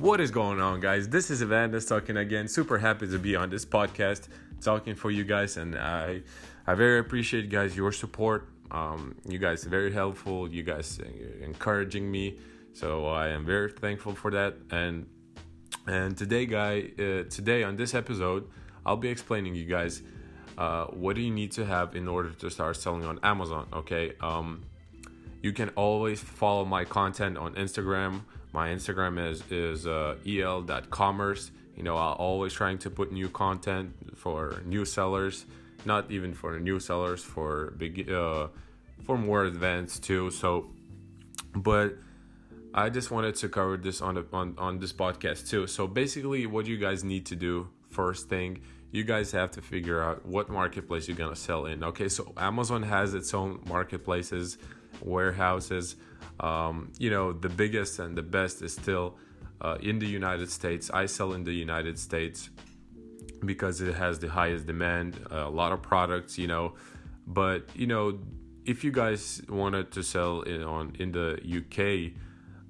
[0.00, 1.10] What is going on, guys?
[1.10, 2.48] This is Evander talking again.
[2.48, 4.28] Super happy to be on this podcast,
[4.62, 6.22] talking for you guys, and I,
[6.66, 8.48] I very appreciate guys your support.
[8.70, 10.48] Um, you guys are very helpful.
[10.48, 10.98] You guys
[11.42, 12.38] encouraging me,
[12.72, 14.54] so I am very thankful for that.
[14.70, 15.06] And
[15.86, 18.48] and today, guy, uh, today on this episode,
[18.86, 20.00] I'll be explaining you guys
[20.56, 23.68] uh, what do you need to have in order to start selling on Amazon.
[23.70, 24.14] Okay.
[24.22, 24.62] Um,
[25.42, 28.22] you can always follow my content on Instagram.
[28.52, 31.50] My Instagram is is uh, el.commerce.
[31.76, 35.46] You know, I'm always trying to put new content for new sellers,
[35.84, 38.48] not even for new sellers, for big, uh,
[39.04, 40.30] for more advanced too.
[40.30, 40.70] So,
[41.54, 41.96] but
[42.74, 45.66] I just wanted to cover this on, a, on on this podcast too.
[45.66, 48.60] So basically, what you guys need to do first thing,
[48.90, 51.82] you guys have to figure out what marketplace you're gonna sell in.
[51.84, 54.58] Okay, so Amazon has its own marketplaces
[55.02, 55.96] warehouses.
[56.38, 59.16] Um, you know, the biggest and the best is still
[59.60, 60.90] uh, in the United States.
[60.92, 62.50] I sell in the United States
[63.44, 66.74] because it has the highest demand, a lot of products, you know.
[67.26, 68.18] But, you know,
[68.64, 72.12] if you guys wanted to sell in, on in the UK,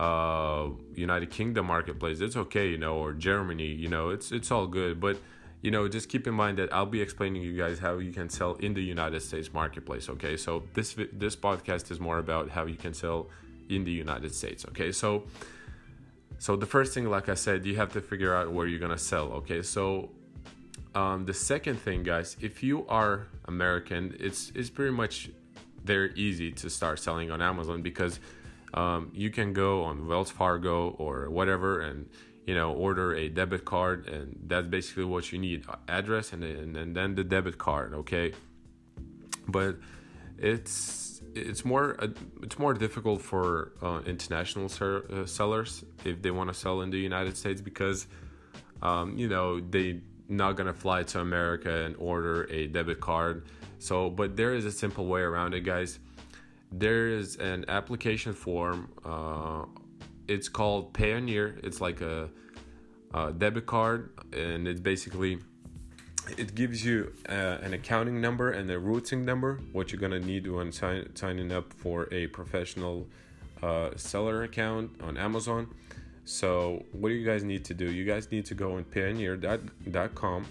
[0.00, 4.66] uh, United Kingdom marketplace, it's okay, you know, or Germany, you know, it's it's all
[4.66, 5.00] good.
[5.00, 5.18] But
[5.64, 8.28] you know, just keep in mind that I'll be explaining you guys how you can
[8.28, 10.10] sell in the United States marketplace.
[10.10, 13.30] Okay, so this this podcast is more about how you can sell
[13.70, 14.66] in the United States.
[14.66, 15.24] Okay, so
[16.38, 18.98] so the first thing, like I said, you have to figure out where you're gonna
[18.98, 19.32] sell.
[19.40, 20.10] Okay, so
[20.94, 25.30] um, the second thing, guys, if you are American, it's it's pretty much
[25.82, 28.20] very easy to start selling on Amazon because
[28.74, 32.06] um, you can go on Wells Fargo or whatever and
[32.46, 36.76] you know order a debit card and that's basically what you need address and, and,
[36.76, 38.32] and then the debit card okay?
[39.48, 39.76] But
[40.38, 42.08] it's it's more uh,
[42.42, 46.90] it's more difficult for uh, international ser- uh, sellers if they want to sell in
[46.90, 48.06] the United States because
[48.82, 53.44] um, you know they not gonna fly to America and order a debit card.
[53.78, 55.98] So but there is a simple way around it guys.
[56.72, 59.64] There is an application form uh,
[60.28, 61.64] it's called Payoneer.
[61.64, 62.28] It's like a,
[63.12, 65.38] a, debit card, and it's basically
[66.38, 70.46] it gives you uh, an accounting number and a routing number, what you're gonna need
[70.46, 73.06] when sign, signing up for a professional
[73.62, 75.68] uh, seller account on Amazon.
[76.24, 77.90] So what do you guys need to do?
[77.92, 80.46] You guys need to go on Payoneer.com,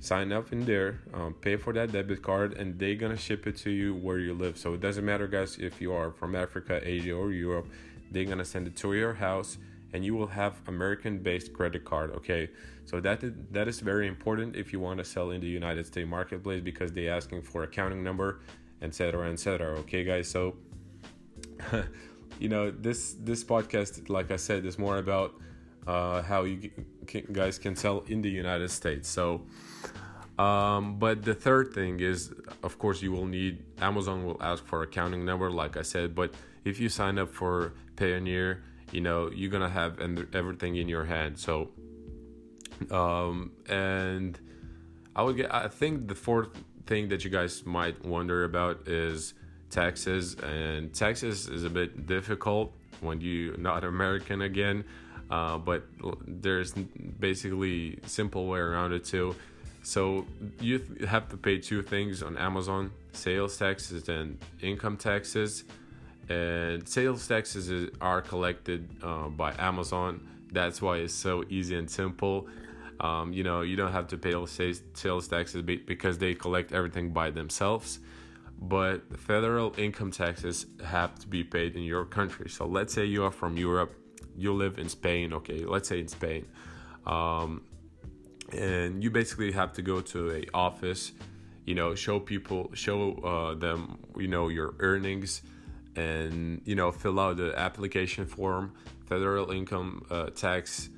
[0.00, 3.56] sign up in there, um, pay for that debit card, and they're gonna ship it
[3.58, 4.58] to you where you live.
[4.58, 7.68] So it doesn't matter, guys, if you are from Africa, Asia, or Europe
[8.14, 9.58] they're gonna send it to your house
[9.92, 12.48] and you will have american based credit card okay
[12.84, 16.08] so that that is very important if you want to sell in the united states
[16.08, 18.40] marketplace because they're asking for accounting number
[18.82, 20.56] etc etc okay guys so
[22.38, 25.34] you know this this podcast like i said is more about
[25.86, 26.70] uh, how you
[27.32, 29.42] guys can sell in the united states so
[30.38, 32.32] um, but the third thing is,
[32.62, 36.14] of course, you will need Amazon will ask for accounting number, like I said.
[36.14, 38.60] But if you sign up for Payoneer,
[38.92, 40.00] you know you're gonna have
[40.32, 41.38] everything in your hand.
[41.38, 41.70] So,
[42.90, 44.38] um, and
[45.14, 45.54] I would get.
[45.54, 46.48] I think the fourth
[46.86, 49.34] thing that you guys might wonder about is
[49.70, 54.84] taxes, and taxes is a bit difficult when you're not American again.
[55.30, 55.84] Uh, but
[56.26, 59.34] there's basically simple way around it too
[59.84, 60.26] so
[60.60, 65.64] you have to pay two things on Amazon: sales taxes and income taxes.
[66.28, 70.26] And sales taxes are collected uh, by Amazon.
[70.52, 72.48] That's why it's so easy and simple.
[73.00, 77.30] Um, you know, you don't have to pay sales taxes because they collect everything by
[77.30, 77.98] themselves.
[78.58, 82.48] But federal income taxes have to be paid in your country.
[82.48, 83.94] So let's say you are from Europe,
[84.36, 85.32] you live in Spain.
[85.32, 86.46] Okay, let's say in Spain.
[87.04, 87.62] Um,
[88.52, 91.12] and you basically have to go to a office
[91.64, 95.42] you know show people show uh, them you know your earnings
[95.96, 98.72] and you know fill out the application form
[99.06, 100.90] federal income uh, tax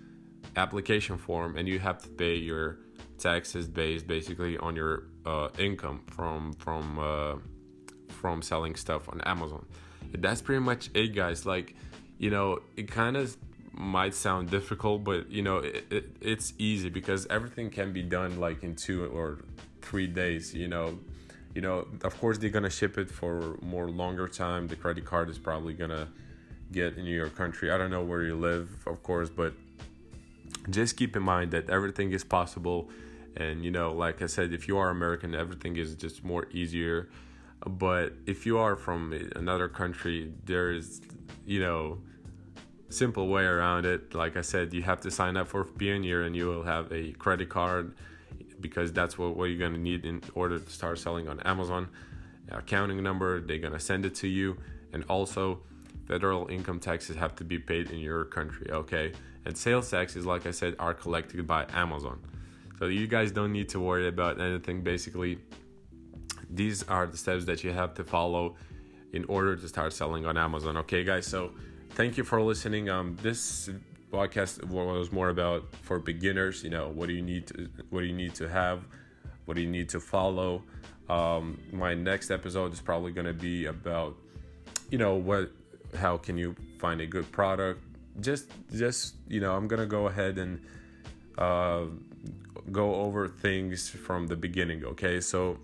[0.57, 2.79] application form and you have to pay your
[3.19, 7.35] taxes based basically on your uh, income from from uh,
[8.09, 9.65] from selling stuff on amazon
[10.19, 11.75] that's pretty much it guys like
[12.19, 13.37] you know it kind of
[13.77, 18.41] might sound difficult, but you know it, it, it's easy because everything can be done
[18.41, 19.39] like in two or
[19.83, 20.55] three days.
[20.55, 20.99] You know,
[21.57, 21.87] you know.
[22.05, 24.69] Of course, they're gonna ship it for more longer time.
[24.69, 26.09] The credit card is probably gonna
[26.71, 27.71] get in your country.
[27.71, 29.55] I don't know where you live, of course, but
[30.69, 32.91] just keep in mind that everything is possible.
[33.37, 37.09] And you know, like I said, if you are American, everything is just more easier.
[37.67, 39.01] But if you are from
[39.35, 41.01] another country, there is,
[41.47, 41.99] you know,
[42.91, 44.15] simple way around it.
[44.15, 47.13] Like I said, you have to sign up for Payoneer and you will have a
[47.13, 47.95] credit card
[48.61, 51.89] because that's what, what you're going to need in order to start selling on Amazon.
[52.51, 54.57] Accounting number, they're going to send it to you.
[54.93, 55.61] And also,
[56.07, 59.13] federal income taxes have to be paid in your country, okay?
[59.45, 62.21] And sales taxes, like I said, are collected by Amazon.
[62.79, 64.83] So you guys don't need to worry about anything.
[64.83, 65.39] Basically,
[66.51, 68.57] these are the steps that you have to follow
[69.13, 71.27] in order to start selling on Amazon, okay, guys?
[71.27, 71.53] So
[71.91, 72.89] thank you for listening.
[72.91, 73.71] Um, this
[74.17, 76.65] podcast was more about for beginners.
[76.65, 78.79] You know, what do you need to what do you need to have,
[79.45, 80.63] what do you need to follow.
[81.09, 84.17] Um, my next episode is probably going to be about,
[84.91, 85.53] you know, what
[85.97, 87.81] how can you find a good product.
[88.21, 90.61] Just just you know, I'm gonna go ahead and
[91.39, 91.85] uh,
[92.73, 94.85] go over things from the beginning.
[94.85, 95.59] Okay, so.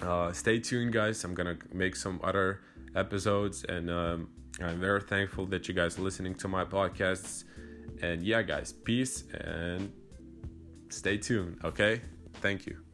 [0.00, 1.24] Uh, stay tuned, guys.
[1.24, 2.60] I'm gonna make some other
[2.94, 4.28] episodes, and um,
[4.60, 7.44] I'm very thankful that you guys are listening to my podcasts.
[8.02, 9.92] And yeah, guys, peace and
[10.88, 12.00] stay tuned, okay?
[12.40, 12.87] Thank you.